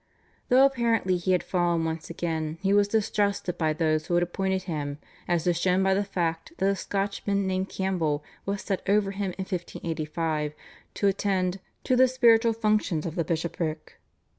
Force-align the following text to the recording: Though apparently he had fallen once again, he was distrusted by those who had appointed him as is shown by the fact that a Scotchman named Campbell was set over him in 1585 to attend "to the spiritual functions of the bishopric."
Though 0.49 0.65
apparently 0.65 1.15
he 1.17 1.31
had 1.33 1.43
fallen 1.43 1.85
once 1.85 2.09
again, 2.09 2.57
he 2.61 2.73
was 2.73 2.87
distrusted 2.87 3.55
by 3.59 3.71
those 3.73 4.07
who 4.07 4.15
had 4.15 4.23
appointed 4.23 4.63
him 4.63 4.97
as 5.27 5.45
is 5.45 5.59
shown 5.61 5.83
by 5.83 5.93
the 5.93 6.03
fact 6.03 6.53
that 6.57 6.67
a 6.69 6.75
Scotchman 6.75 7.45
named 7.45 7.69
Campbell 7.69 8.23
was 8.43 8.63
set 8.63 8.81
over 8.89 9.11
him 9.11 9.25
in 9.37 9.45
1585 9.45 10.55
to 10.95 11.07
attend 11.07 11.59
"to 11.83 11.95
the 11.95 12.07
spiritual 12.07 12.53
functions 12.53 13.05
of 13.05 13.13
the 13.13 13.23
bishopric." 13.23 13.99